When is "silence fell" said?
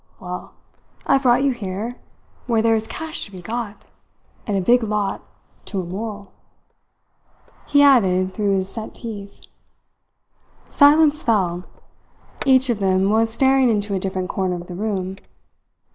10.71-11.65